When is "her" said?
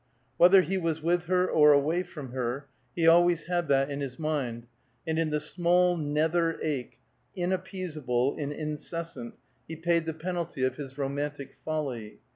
1.25-1.47, 2.31-2.65